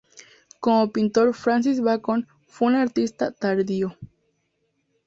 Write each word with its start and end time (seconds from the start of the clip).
Como 0.59 0.91
pintor, 0.91 1.35
Francis 1.35 1.79
Bacon 1.79 2.27
fue 2.47 2.69
un 2.69 2.73
artista 2.75 3.29
tardío. 3.31 3.95